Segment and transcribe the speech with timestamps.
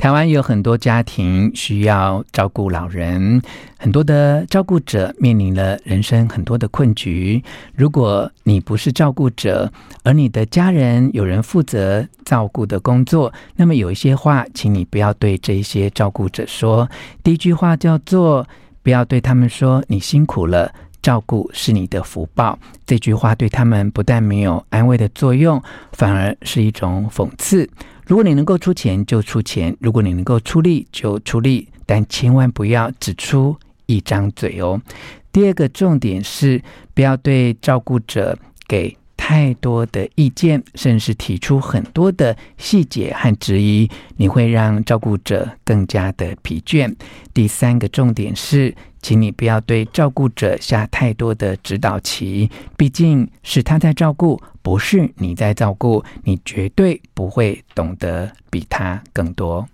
[0.00, 3.42] 台湾有很多家庭需要照顾老人，
[3.76, 7.44] 很多的照顾者面临了人生很多的困局。
[7.74, 9.70] 如果你不是照顾者，
[10.02, 16.88] 而你的家人有人负责照顾的工作，那么有一些话，请你不要对这些照顾者说。
[17.22, 18.48] 第一句话叫做：
[18.82, 20.72] 不要对他们说“你辛苦了”。
[21.02, 25.62] 照顾是你的福报，这句话对他们不但没有安慰的作用，
[25.92, 27.68] 反而是一种讽刺。
[28.06, 34.80] 如果你能够出钱就出钱，如果你能够出力就出力，但千万不要只出一张嘴哦。
[35.32, 36.60] 第二个重点是，
[36.92, 38.36] 不要对照顾者
[38.66, 46.92] 给太多的意见，甚至提出很多的细节和质疑，你会让照顾者更加的疲倦。
[47.32, 59.66] 第三个重点是，请你不要对照顾者下太多的指导棋，毕竟是他在照顾，不是你在照顾，你绝对不会懂得比他更多。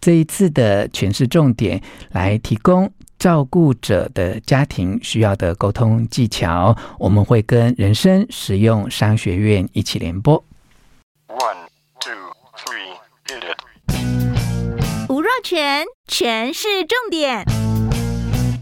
[0.00, 2.92] 这一次的诠释重点来提供。
[3.16, 10.44] 照顾者的家庭需要的沟通技巧，我们会跟人生实用商学院一起联播。
[11.28, 11.56] One,
[12.00, 12.12] two,
[12.58, 15.08] three, hit it.
[15.08, 17.46] 吴若全，全是重点，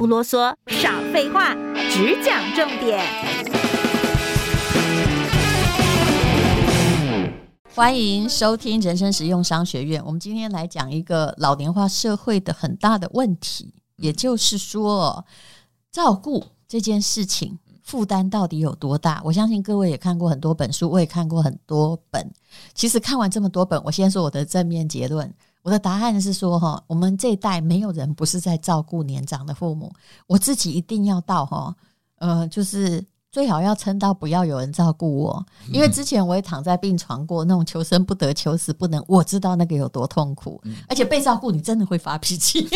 [0.03, 1.55] 不啰嗦，少废话，
[1.89, 3.01] 只讲重点。
[7.73, 10.05] 欢迎收听人生实用商学院。
[10.05, 13.75] 我们今天来讲一个老年化社会的很大的问题。
[13.95, 15.25] 也就是说，
[15.93, 19.23] 照顾这件事情负担到底有多大？
[19.25, 22.29] 我相信各位也看过很多本书，我也看过很多本。
[22.75, 25.33] 其实看完这么多本，我先说我的正面结论。
[25.63, 29.93] 我的答案是说，哈，我们这一代没有人不是在照顾年长的父母。
[30.27, 31.75] 我自己一定要到，哈，
[32.19, 33.05] 呃，就是。
[33.33, 42.69] 最好要撑到不要有人照顾我，因为之前我也躺在病床过，那种求生不得、求死不能，我知道那个有多痛苦，而且被照顾你真的会发脾气，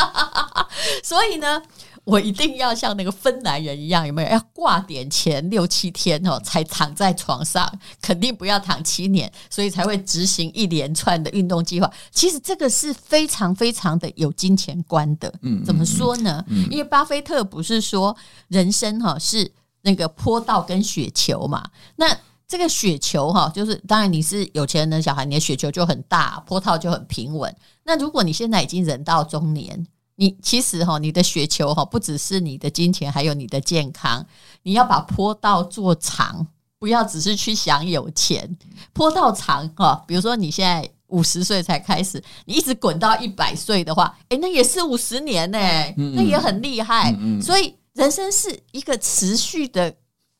[1.04, 1.60] 所以呢，
[2.04, 7.70] 我一定要像那个芬兰人一样，有没有要挂点前六七天哦，才躺在床上，
[8.00, 11.90] 肯定不要躺七年，所以才会执行一连串的运动计划。
[12.10, 16.44] 其实这个是非常非常的有金钱观的，嗯，怎么说呢？
[16.70, 18.16] 因为巴菲特不是说
[18.48, 19.52] 人生哈是。
[19.86, 21.62] 那个坡道跟雪球嘛，
[21.96, 22.06] 那
[22.48, 27.54] 这个雪球哈，就是当然你是有钱人的小孩，你的雪球就很大，坡道就很平稳。
[27.82, 34.24] 那如果你现在已经人到中年，你其实哈，你的雪球哈，不只是你的金钱，还有你的健康。
[34.62, 36.46] 你要把坡道做长，
[36.78, 38.56] 不要只是去想有钱。
[38.92, 45.58] 坡道长哈，比如说你现在五十岁才开始，你一直滚到一百岁的话，诶，那也是五十年呢，
[45.96, 47.14] 那也很厉害。
[47.40, 47.74] 所以。
[47.94, 49.94] 人生是一个持续的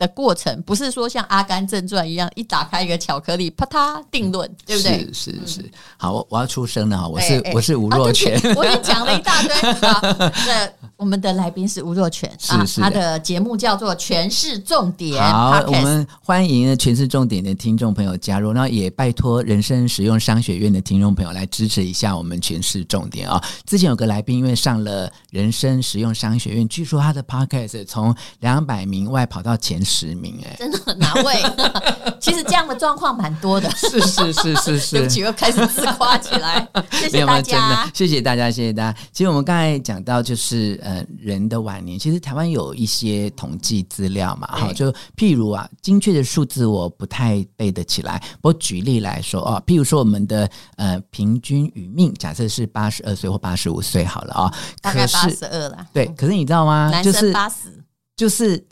[0.07, 4.99] 的过程，不是说像《阿甘正传》一样，一打开一个巧克力，啪嗒定论，对不对？
[5.13, 5.71] 是是是。
[5.97, 9.55] 好，我我要出声了哈，我是、欸欸、我是吴若权，啊、我也讲了一大堆。
[10.47, 15.23] 那我们的来宾是吴若权，是是，他的节目叫做《全市重点》。
[15.31, 23.39] 好，我们欢迎《全市重点》的听众朋友加入，那也拜托人生实用商学院的听众朋友来支持一下我们《全市重点》啊。
[23.67, 31.35] 之前有个来宾因为上了人生实用商学院，据说他的 podcast 从两百名外跑到前十名哎，真的哪位？
[32.19, 33.71] 其实这样的状况蛮多的。
[33.77, 36.67] 是是是是是，对不起，又开始自夸起来。
[36.93, 38.99] 谢谢大家，谢谢大家，谢谢大家。
[39.13, 48.23] 其实我们刚才讲到，就是呃，人的晚年，其实台湾有一些统计资料嘛，哈，就譬如啊，精确的数字我不太背得起来。
[48.43, 55.87] 不过举例来说哦，譬如说我们的呃平均余命，假设是八十二岁或八十五岁好了啊，大概八十二了。
[55.93, 56.91] 对，可是你知道吗？
[56.91, 57.83] 男生八十，
[58.15, 58.67] 就是。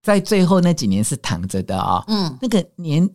[0.00, 3.06] 在最后那几年是躺着的啊、哦，嗯，那个年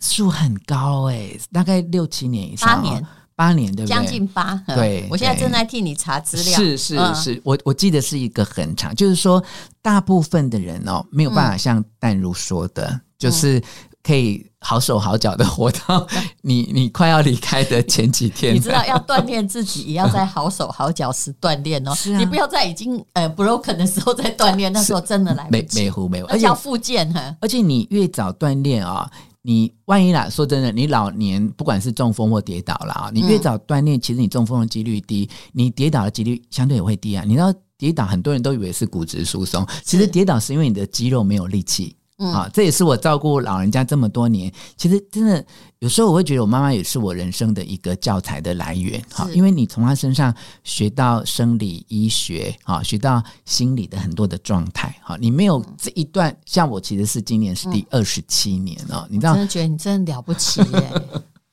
[0.00, 3.94] 数很高哎、欸，大概六七年以上，八年，八年对不对？
[3.94, 5.06] 将近八，对。
[5.10, 9.42] 我现在正在替你查资料，是是是，我我记得是一个很长，就是说
[9.80, 13.62] 大部分的人哦没有办法像淡如说的，嗯、就是。
[14.04, 16.04] 可以好手好脚的活到
[16.42, 18.52] 你你快要离开的前几天。
[18.52, 21.94] 你知道要锻炼自己，也要在好手好脚时锻炼哦。
[21.94, 25.78] 是啊，你不要在已经呃 broken 的时候再锻炼，那时候真的来不及。
[25.78, 27.36] 没没糊没糊，而且要复健哈。
[27.40, 29.08] 而且你越早锻炼啊，
[29.42, 37.24] 你万一啦，说真的，你老年不管是中风或跌倒了啊，你越早锻炼，其实你中风的几率低，你跌倒的几率相对也会低啊。
[37.26, 41.96] 你知道跌倒，很多人都以为是骨质疏松，其实跌倒是因为你的肌肉没有力气。
[42.26, 45.44] 啊，这也是我照顾老人家这么多年，其实真的
[45.80, 49.02] 有时候我会觉得我妈妈也是我人生的一个教材的来源。
[49.10, 54.94] 哈，因为你从她身上学到生理医学，啊，学到心理的很多的状态。
[55.02, 59.34] 哈，你没有这一段，像我其实是今年是第二十七年哦，你知道？
[59.34, 60.92] 真的觉得你真的了不起耶！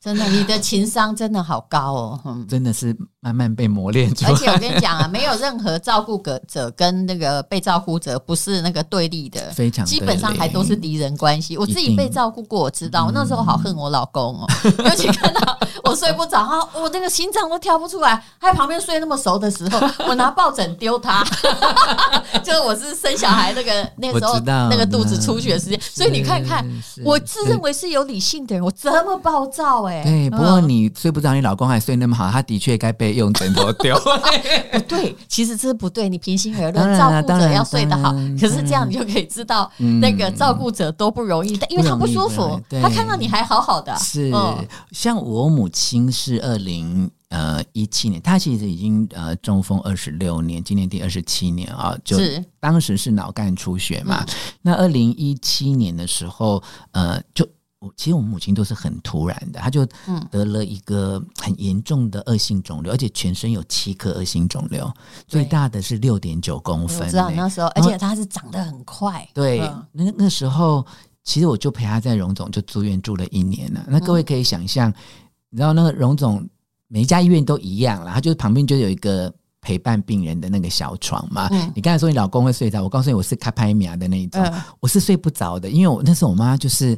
[0.01, 4.31] 真的，你的情商真的好高哦， 嗯，真的是慢慢被磨练出来。
[4.31, 11.57] 而且我跟你讲啊，没有任何照顾者跟那个被照顾者不是那个对立的，非常基本上还都是敌人关系。
[11.57, 14.47] 我自己被照顾过，我知道，我那时候好恨我老公哦，
[14.85, 15.59] 尤其看到
[15.89, 21.23] 我睡不着，我那个心脏都跳不出来，他在旁边睡那么熟的时候，我拿抱枕丢他，
[22.43, 26.65] 就是我是生小孩那个那个时候那个肚子出血的时间，所以你看看，
[27.03, 30.03] 我自认为是有理性的人，我这么暴躁哎。
[30.03, 33.97] 对，不过你睡不着，你老公还睡那么好，他的确该被用枕头丢。
[34.71, 36.09] 不对， 其实这是不对。
[36.09, 39.69] 你平心而论，照顾者要睡得好，可是这样你就可以知道，
[40.01, 43.95] 那个照顾者多不容易，因为他不舒服，他看到你还好好的。
[43.97, 44.31] 是，
[44.91, 45.78] 像我母亲
[46.11, 54.25] 是二零呃一七年，他其实已经呃中风二十六年，今年第二十七年啊，就是当时是脑干出血嘛。
[54.61, 56.61] 那二零一七年的时候，
[56.91, 57.47] 呃就。
[57.81, 59.85] 我其实我母亲都是很突然的，她就
[60.29, 64.91] 得了一个很严重的恶性肿瘤，而且全身有七颗恶性肿瘤，
[65.29, 66.99] 最大的是六点九公分。
[66.99, 69.25] 我知道那时候，而且它是长得很快。
[69.33, 69.59] 对，
[69.93, 70.85] 那那时候
[71.23, 73.81] 其实我就陪她在荣总就住院住了一年了。
[73.87, 74.93] 那各位可以想象，
[75.49, 76.47] 你知道那个荣总
[76.87, 81.49] 每一家医院都一样啦，他就是旁边就有一个陪伴病人的那个小床嘛。
[81.75, 84.43] 你刚才说你老公会睡着，我告诉你我是卡拍米亚的那一种，
[84.79, 86.97] 我是睡不着的，因为我那时候我妈就是。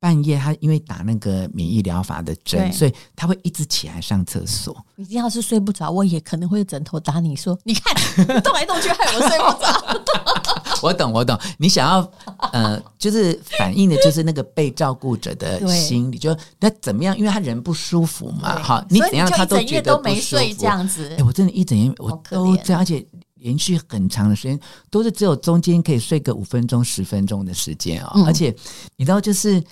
[0.00, 4.74] 半夜，他因为打那个免疫疗法的针，所以他会一直起来上厕所。
[4.96, 7.94] 你要是睡不着，我也可能会枕头打你说：“你看，
[8.40, 10.80] 动来动去，害我睡不着。
[10.82, 11.38] ”我懂，我懂。
[11.58, 12.10] 你想要
[12.52, 17.14] 呃，就是反映的就是那个被照顾者的心理，就那怎么样？
[17.18, 20.54] 因为他人不舒服嘛，哈，你怎样他都觉得不舒服。
[20.58, 24.58] 这样子，哎，我真的，一整夜我都这样，而且连续很长的时间
[24.88, 28.12] 都是只有中间可以睡个五分钟、十分钟的时间啊。
[28.24, 28.48] 而且
[28.96, 29.62] 你知道，就是。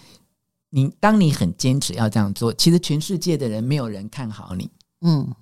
[0.70, 4.70] 你当你很坚持要这样做，其实全世界的人没有人看好你，
[5.00, 5.35] 嗯，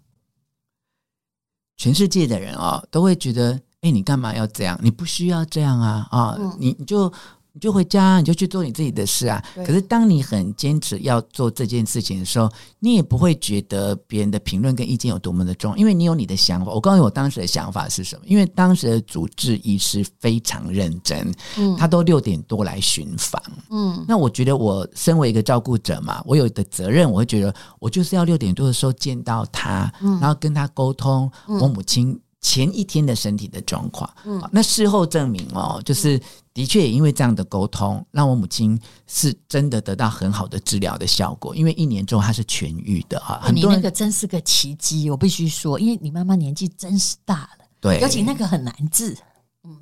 [1.76, 4.78] 全世界的人啊、哦、都会觉得，哎，你干嘛要这样？
[4.82, 7.12] 你不需要这样啊啊，嗯、你你就。
[7.56, 9.42] 你就回家，你就去做你自己的事啊。
[9.64, 16.70] 可是当你很坚持要做这件事情的时候，你也不会觉得别人的评论跟意见有多么的重要，因为你有你的想法。
[16.70, 18.26] 我告诉你，我当时的想法是什么？
[18.26, 36.20] 因为当时的主治医师非常认真，嗯，他都六点多来巡房，嗯，那我觉得我身为一个照顾者嘛，我有的责任，我会觉得我就是要六点多的时候见到他，嗯，然后跟他沟通我母亲前一天的身体的状况，嗯，那事后证明哦，就是。
[36.56, 41.54] 的确，也因为这样的沟通，让我母亲是真的得到很好的治疗的效果。
[41.54, 43.50] 因为一年之后，她是痊愈的哈。
[43.52, 49.14] 你那个真是个奇迹，我必须说，因为你妈妈年纪真是大了，对，尤其那个很难治。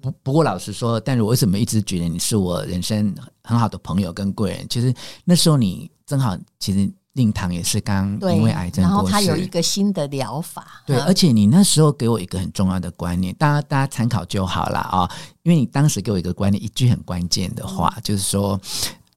[0.00, 3.14] 不不过老实说，但是我为什么一直觉得你是我人生
[3.44, 4.66] 很好的朋友跟贵人？
[4.68, 4.92] 其实
[5.24, 6.92] 那时候你正好，其实。
[7.14, 10.82] 令堂也是刚因为癌症过世，然后他有一个新的疗法。
[10.86, 15.10] 对，而且你那时候给我一个很重要的观念，大家大家参考就好了啊。
[15.42, 18.60] 因为你当时给我一个观念，一句很关键的话，嗯、就是说，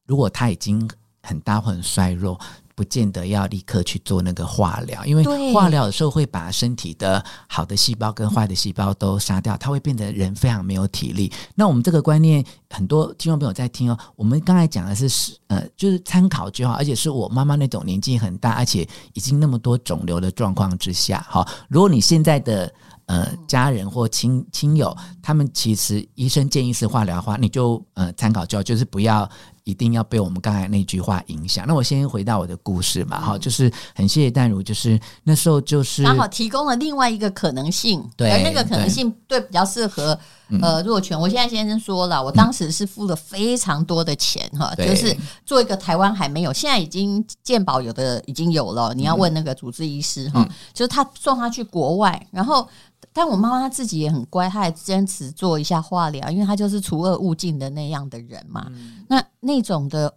[0.05, 0.89] 如果他已经
[1.21, 2.39] 很大或很衰弱。
[2.77, 11.33] 不见得要立刻去做那个化疗，因为化疗的时候会把身体的好的细胞跟坏的细胞都杀掉，它会变得人非常没有体力。
[11.55, 13.97] 那我们这个观念，很多听众朋友在听哦。
[14.15, 21.43] 我们刚才讲的是呃，就是参考就好，而且是我妈妈那种年纪很大，而且已经那么多肿瘤的状况之下，哈。
[21.69, 22.71] 如果你现在的
[23.07, 29.27] 呃家人或亲亲友，他们其实医生建议是化疗的话，你就呃参考就好，就是不要。
[29.67, 31.65] 一定要被我们刚才那句话影响。
[31.67, 40.17] 那我先回到我的故事嘛，哈、嗯，就是很谢谢淡如，就是那时候就是刚好提供了另外一个可能性，对，而那个可能性对比较适合
[40.61, 41.19] 呃若权。
[41.19, 45.13] 我现在先生说了，我当时是付了非常多的钱哈，嗯、就是
[45.45, 52.65] 做一个台湾还没有，现在已经健保有的已经有了，你要问那个主治医师哈，嗯、就是他送他去国外，然后。
[53.13, 58.67] 但我妈妈她自己也很乖，她也坚持做一下化疗，因为她就是除恶务尽的那样的人嘛。
[58.69, 60.13] 嗯、那那种的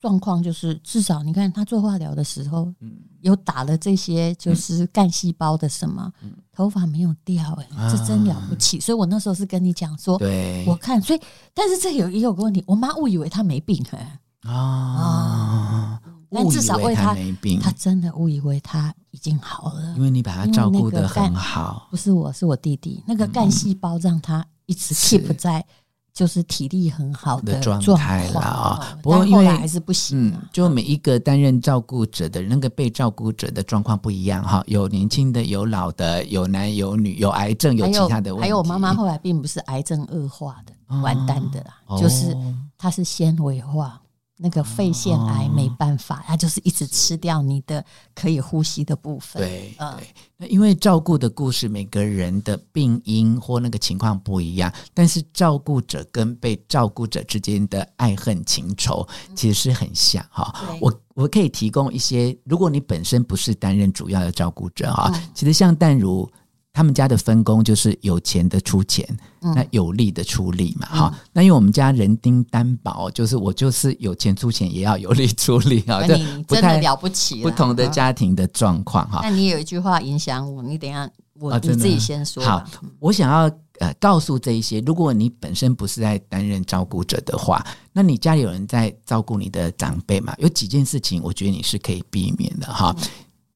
[0.00, 8.80] 状况就是，至少你看她做化疗的时候，嗯、有打了这些就是干细胞的什么，嗯、头发没有掉、欸，哎、啊，这真了不起。
[8.80, 10.18] 所以我那时候是跟你讲说，
[10.66, 11.20] 我看，所以
[11.54, 14.20] 但是这有也有个问题，我妈误以为她没病、欸，哎
[14.50, 14.54] 啊。
[14.54, 15.99] 啊
[16.30, 21.88] 但至少为他，没病，他真的误以为他已经好了，因为你把他照顾得很好。
[21.90, 25.64] 不是我，是我弟弟，那个干细胞让他一直 keep 在
[26.12, 28.98] 就是体力很好的状态了啊。
[29.02, 38.42] 不过因为还是不行，就每一个担任照顾者的那个被照顾者的状况不一样哈，有年轻的，有老的，有男有女，有癌症，有其他的问题。
[38.42, 42.36] 还有我妈妈后来并不是癌症恶化的，完蛋的啦，就是
[42.78, 44.00] 她是纤维化。
[44.42, 49.42] 那个肺腺癌没办法，它就是一直吃掉你的可以呼吸的部分。
[49.42, 50.14] 对，对。
[50.38, 59.06] 那因为照顾的故事，每个人的病因或那个情况不一样，但是照顾者跟被照顾者之间的爱恨情仇
[59.36, 60.64] 其实是很像哈。
[60.80, 66.26] 我我可以提供一些，如果你本身不是担任主要的照顾者哈，其实像淡如。
[66.72, 69.04] 他们家的分工就是有钱的出钱，
[69.42, 71.28] 嗯、那有力的出力嘛，哈、嗯。
[71.32, 76.00] 那因为我们家人丁单薄，就是我就是有钱出钱，也要有力出力啊。
[76.06, 79.20] 你真的了不起，不同的家庭的状况哈。
[79.22, 81.10] 那你有一句话影响我，你等一下
[81.40, 82.42] 我、啊、你自己先说。
[82.42, 82.64] 好，
[83.00, 83.50] 我想要
[83.80, 90.32] 呃告诉这一些，如果你本身不是在担任照顾者的话，那你家里有人在照顾你的长辈嘛？
[90.38, 92.94] 有几件事情，我觉得你是可以避免的哈。
[92.96, 93.04] 嗯、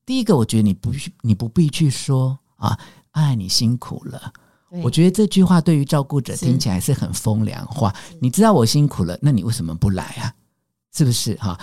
[0.05, 0.91] 第一个，我觉得你不
[1.23, 2.77] 你不必去说啊。
[3.15, 4.33] 哎，你辛苦了。
[4.83, 7.95] 我觉得这句话对于照顾者听起来是很风凉话。
[8.21, 10.33] 你知道我辛苦了，那你为什么不来啊？
[10.93, 11.59] 是不是哈？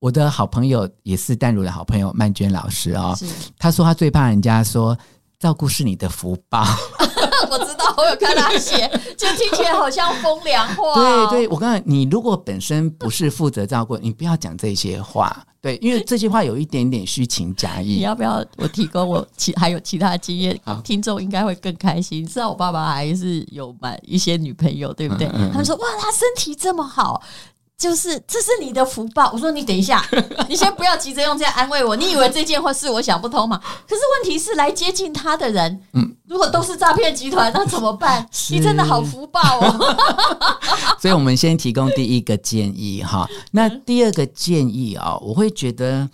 [0.00, 3.26] 我的好朋友也是淡如的好朋友曼娟老师啊、哦，是
[3.58, 4.96] 他说他最怕人家说
[5.38, 6.64] 照顾是你的福报。
[7.50, 10.94] 我知道，我有看他写，就听起来好像风凉话。
[10.94, 15.44] 对对，我告诉你，你如果本身不是负责照顾，你不要讲这些话。
[15.62, 17.96] 对，因为这些话有一点点虚情假意。
[17.96, 20.58] 你要不要我提供我其还有其他经验？
[20.64, 22.22] 好听众应该会更开心。
[22.22, 25.26] 你知道我爸爸还是有蛮一些女朋友，对不对？
[25.28, 27.22] 嗯嗯嗯，他们说哇，他身体这么好。
[27.80, 29.30] 就是这是你的福报。
[29.32, 30.04] 我说你等一下，
[30.48, 31.96] 你先不要急着用这样安慰我。
[31.96, 33.58] 你以为这件事我想不通吗？
[33.88, 38.28] 可是问题是来接近他的人，嗯，如果都是诈骗集团，那怎么办？
[38.50, 39.96] 你真的好福报哦。
[41.00, 43.26] 所以，我们先提供第一个建议哈。
[43.52, 46.06] 那第二个建议啊，我会觉得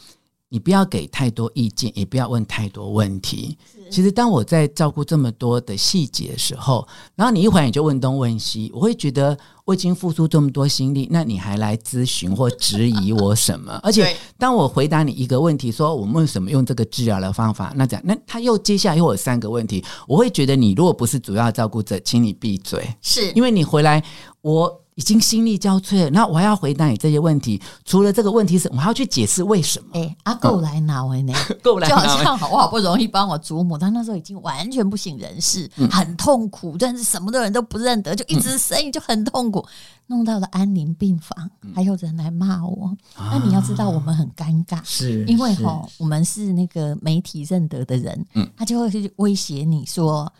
[0.48, 3.58] 你不要给太多意见，也不要问太多问题。
[3.90, 13.78] 其实，当我在照顾这么多的细节的时候，然后你一会儿你就问东问西，我会觉得我已经付出这么多心力，那你还来咨询或质疑我什么？
[13.82, 24.02] 而且， 当我回答你一个问题，说我们为什么用这个治疗的方法，那这样，那他又接下来又有三个问题，我会觉得你如果不是主要照顾者，请你闭嘴，是因为你回来
[24.42, 24.82] 我。
[24.96, 27.60] 已经心力交瘁了，那我还要回答你这些问题。
[27.84, 29.88] 除了这个问题是，我还要去解释为什么。
[29.92, 31.34] 哎、欸，阿够来拿回呢？
[31.62, 39.68] 够来拿， 就好像我好不容易帮我祖母，她那时候已经完全不省人事，嗯、很痛苦，但是什么的人都不认得，就一直生意就很痛苦，嗯、
[40.06, 42.96] 弄到了安宁病房，还有人来骂我。
[43.18, 50.32] 嗯、那你要知道，我们很尴尬，是因为哈，我们是那个媒体认得的人，嗯，他就会去威胁你说，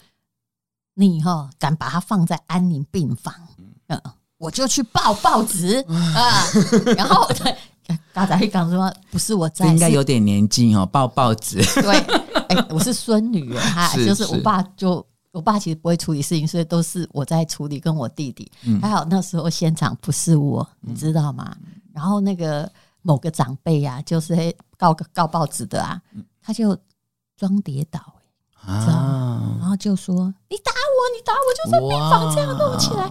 [0.95, 3.35] 你哈敢把他放在安宁病房，
[3.89, 4.01] 嗯。
[4.39, 6.45] 我就去报报纸啊，
[6.97, 7.57] 然后 对，
[8.13, 8.93] 刚才讲说？
[9.11, 11.57] 不是我在，应该有点年纪哦，报报纸。
[11.81, 11.97] 对，
[12.49, 18.51] 哎、欸，我是孙女 哈，是是就是我爸就我爸其实不会处理事情，所以都是我在处理，跟我弟弟。
[18.65, 21.57] 嗯、还好那时候现场不是我，你知道吗？
[21.65, 24.35] 嗯、然后那个某个长辈呀、啊，就是
[24.77, 25.99] 告告报纸的啊，
[26.43, 26.77] 他就
[27.39, 28.01] 装跌倒、
[28.67, 30.15] 欸，啊，然后就说
[30.51, 33.11] ：“你打我，你打我，就在病房这样弄起来。”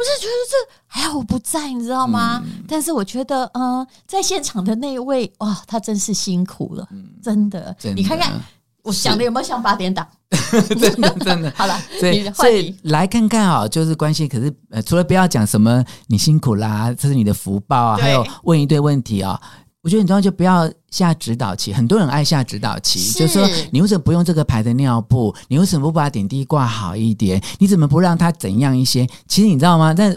[0.00, 2.40] 我是觉得这还好我不在，你知道吗？
[2.42, 7.76] 嗯、但是我觉得，嗯、呃，在现场的那一位，哇，他真是辛苦了，嗯、真的。
[7.78, 8.32] 真的你看看，
[8.82, 10.08] 我想的有没有像八点档？
[10.66, 11.52] 真 的真的。
[11.54, 14.26] 好了，所以所以来看看啊，就是关系。
[14.26, 19.38] 可是呃，除了不要讲什么你辛苦啦，这是你的福报啊，还有问一堆问题啊。
[19.82, 25.34] 我觉得你知道就不要下指导棋，很多人爱下指导棋，是就是说你为什么不用这个牌的尿布？
[25.48, 27.42] 你为什么不把点滴挂好一点？
[27.58, 29.06] 你怎么不让他怎样一些？
[29.26, 29.94] 其实你知道吗？
[29.94, 30.14] 但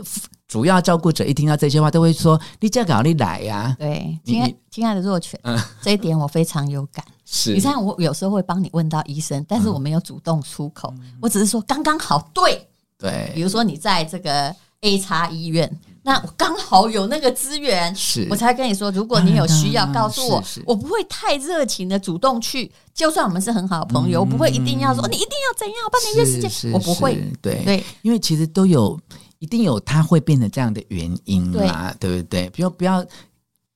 [0.50, 7.04] 主要照顾者一听到这些话，都会说：“你这搞你来呀、啊！”对，亲爱亲爱的弱犬，嗯、这一点我非常有感。
[7.26, 12.68] 是，你看我有时候会帮你问到医生，但是我没有主动出口，嗯、我只是说刚刚好对
[13.00, 13.32] 对。
[13.34, 15.80] 比如说你在这个 A 叉医院。
[16.06, 22.70] 那我刚好有那个资源，是我才跟你说，如果你有需要， 告诉我，我不会太热情的主动去。
[22.94, 27.16] 就算我们是很好的朋友，我不会一定要说你一定要怎样，帮你约时间，我不会。
[27.42, 29.00] 对对，因为其实都有
[29.40, 32.50] 一定有他会变成这样的原因嘛，对不对？
[32.50, 33.04] 不要不要，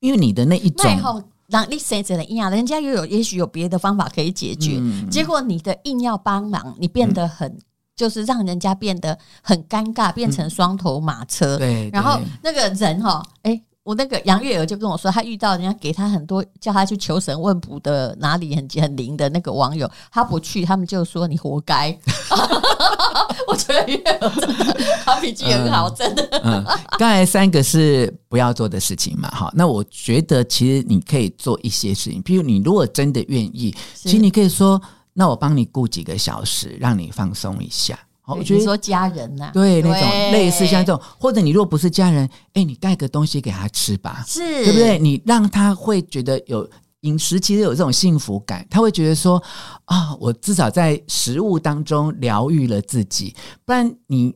[0.01, 7.57] 因为你的那一种，让你谁谁的硬要，人家又有也许有别的方法可以解决，结果你的硬要帮忙，你变得很。
[7.97, 11.57] 就是让人家变得很尴尬，变成双头马车。
[11.57, 21.97] 嗯、对，然后那个人哈，哎、欸，我那个杨月娥就跟我说，他遇到人家给他很多叫他去求神问卜的哪里很很灵的那个网友，他不去，他们就说你活该。
[23.47, 26.23] 我觉得月娥真的，他脾气很好，真的。
[26.43, 26.63] 嗯，
[26.99, 34.79] 刚才三个是不要做的事情嘛，哈，那我觉得其实你可以做一些事情，比如你如果真的愿意，其实你可以说。
[35.19, 45.00] 那我帮你顾几个小时，让你放松一下，好，我觉得说家人呐、啊，对那种类似像这种，或者你如果不是家人，哎，你带个东西给他吃吧，是对不对？
[45.00, 46.69] 你让他会觉得有
[47.00, 49.41] 饮食，其实有这种幸福感，他会觉得说
[49.86, 53.36] 啊，我至少在食物当中疗愈了自己。
[53.65, 54.36] 不然你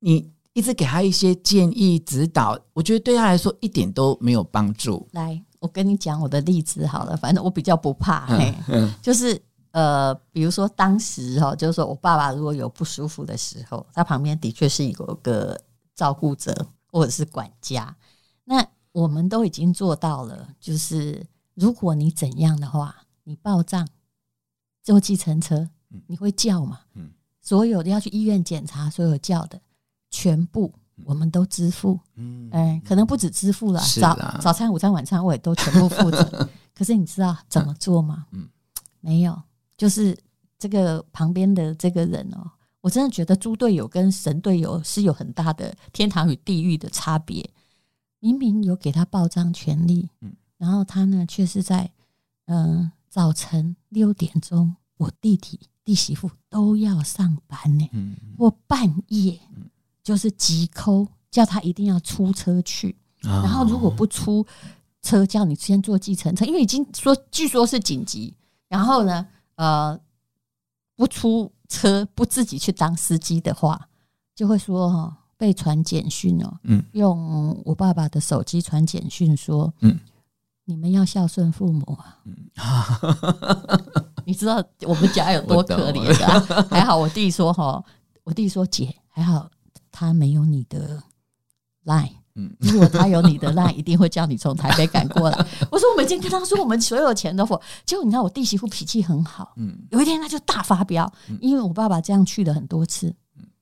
[0.00, 5.06] 你一直给他一些建议指导，我觉得对他来说一点都没有帮助。
[5.12, 9.40] 来，我跟你讲我的例子好了，反正我比较不怕，嗯、嘿，嗯、就是。
[9.72, 15.58] 呃，比如说当时哈，就是说我爸爸如果有不舒服的时候，他旁边的确是有个
[15.94, 17.96] 照顾者或者是管家。
[18.44, 21.24] 那我们都已经做到了，就是
[21.54, 23.86] 如果你怎样的话，你报账
[24.82, 25.68] 坐计程车，
[26.08, 26.80] 你会叫嘛？
[26.94, 27.10] 嗯，
[27.40, 29.60] 所有的要去医院检查，所有叫的
[30.10, 30.74] 全部
[31.04, 32.00] 我们都支付。
[32.16, 36.48] 嗯，哎，可能不止支付了，早早餐、午餐、晚餐我也都全部负责。
[36.74, 38.26] 可是你知道怎么做吗？
[38.32, 38.48] 嗯，
[39.00, 39.40] 没有。
[39.80, 40.14] 就是
[40.58, 42.50] 这个旁边的这个人哦，
[42.82, 47.48] 我真的觉得猪队友跟神队友是有很大的天堂与地狱的差别。
[48.18, 51.90] 明明有给他报账权利，嗯，然后他呢却是在
[52.44, 59.40] 嗯、呃、早晨六点钟，我弟弟弟媳妇都要上班呢，嗯，我半夜
[60.02, 64.46] 就是急 call 叫他一定要出车去，然后如果不出
[65.00, 68.36] 车，叫你先坐计程车，因为已经说据说是紧急，
[68.68, 69.26] 然后呢。
[69.60, 70.00] 呃，
[70.96, 73.88] 不出车不自己去当司机的话，
[74.34, 80.00] 就会说哈被传简讯哦，嗯，用我爸爸的手机传简讯说，嗯，
[80.64, 82.50] 你们要孝顺父母啊，嗯，
[84.24, 86.40] 你知道我们家有多可怜的啊？
[86.72, 87.84] 还好我弟说哈，
[88.24, 89.50] 我弟说姐还好
[89.90, 91.02] 他没有你的
[91.84, 92.19] line。
[92.58, 95.46] 如果他有你的，那一定会叫你从台北赶过来。
[95.70, 97.60] 我说我们已经跟他说，我们所有钱都付。
[97.84, 99.52] 结果你知道，我弟媳妇脾气很好。
[99.56, 103.14] 嗯，有一天他就大发飙，因为我爸爸这样去了很多次，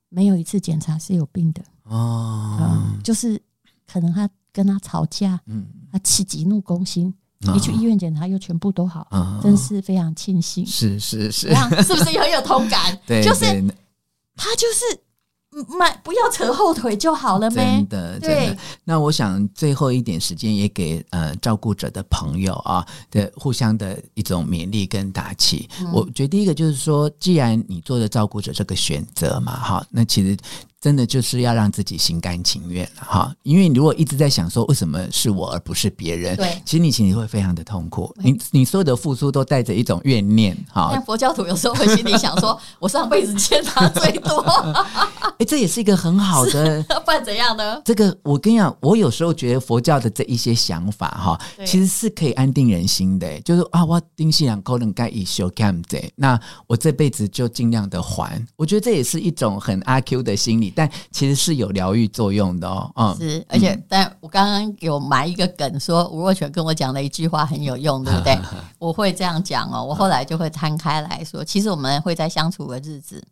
[0.09, 1.63] 没有一次检查是有病的。
[1.85, 3.41] 哦，就是
[3.91, 7.13] 可能他跟他吵架，嗯，他气急怒攻心，
[7.55, 9.09] 一去医院检查又全部都好，
[9.43, 10.65] 真是非常庆幸。
[10.67, 11.49] 是是是，
[11.83, 12.97] 是不是也很有同感？
[13.07, 13.45] 对，就是
[14.37, 15.01] 他就是。
[15.79, 17.49] 慢，不要扯后腿就好了。
[17.53, 18.29] 真的，真的。
[18.29, 25.69] 对那我想最后一点时间也给呃照顾者的朋友啊的互相的一种勉励跟打气。
[25.81, 30.37] 嗯、我觉得第一个就是说，既然你做了照顾者这个选择嘛，哈，那其实。
[30.81, 40.93] 真的就是要让自己心甘情愿了哈，因为你如果一直在想说为什么是我而不是别人，对，其实你心里会非常的痛苦，你你所有的付出都带着一种怨念哈。
[40.93, 44.41] 像佛教徒有时候会心里想说， 我上辈子欠他最多，
[45.39, 47.83] 哎，这也是一个很好的，不然怎样呢？
[47.85, 55.83] 这个我跟你讲，我有时候觉得佛教的这一些想法哈，其实是可以安定人心的，就是啊，我丁西两可能该以修 cam
[56.15, 56.39] 那
[56.69, 60.68] 我这辈子就尽量的还，我觉得这也是一种很阿 Q 的心理。
[60.75, 68.39] 但其实是有疗愈作用的哦，嗯，是，而且，但我刚刚有埋一个梗，说吴若权跟我讲了一句话很有用， 对不对？
[68.79, 73.23] 我会这样讲哦，我后来就会摊开来说，其实我们会在相处的日子。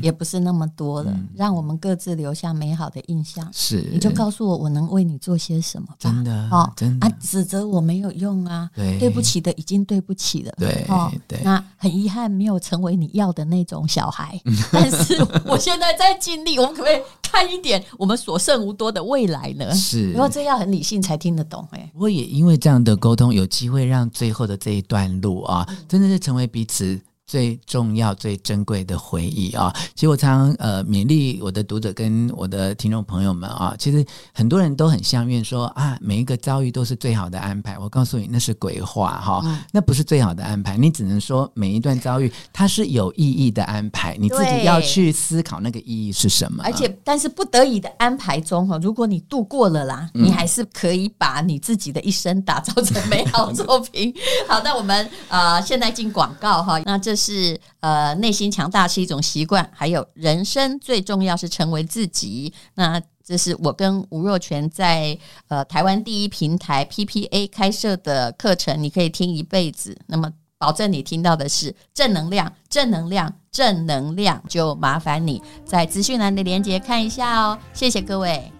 [0.00, 3.48] 也不是那么多了，让我们各自留下美好的印象。
[3.52, 5.96] 是，你就告诉我，我能为你做些什么吧。
[5.98, 8.70] 真的，哦，真的啊，指责我没有用啊。
[8.74, 10.54] 对，对不起的已经对不起了。
[10.58, 11.40] 对，哦，对。
[11.44, 14.40] 那很遗憾没有成为你要的那种小孩，
[14.72, 16.58] 但是我现在在尽力。
[16.58, 19.74] 我们可不可以看一点我们所剩无多的未来呢？
[19.74, 21.66] 是，不过这要很理性才听得懂。
[21.72, 26.98] 哎，我也因为这样的沟通，有机会让最后的这一段路啊，真的是成为彼此。
[27.26, 29.74] 最重要、最珍贵的回忆啊！
[29.96, 37.76] 其实我常常呃勉励我的读者跟我的听众朋友们啊，其实很多人都很相愿说啊，每一个遭遇都是最好的安排。
[37.80, 40.76] 我告诉你，那是鬼话哈，嗯、那不是最好的安排。
[40.76, 46.62] 你只能说每一段遭遇它是有意义的安排，你自己要去思考那个意义是什么。
[46.62, 54.14] 而且，但是不得已的安排中哈，如果你度过了啦，嗯、你还是可以把你自己的一生打造成美好作品。
[54.46, 57.15] 好，那我们呃现在进广告哈，那这。
[57.16, 62.52] 是呃，内心强大是一种习惯，还有人生最重要是成为自己。
[62.74, 69.98] 那这是我跟吴若权在呃台湾第一平台 PPA 开设的课程，你可以听一辈子。
[70.06, 74.42] 那么保证你听到的是正能量，正能量，正能量。
[74.48, 77.58] 就麻烦你在资讯栏的链接看一下哦。
[77.72, 78.52] 谢谢各位。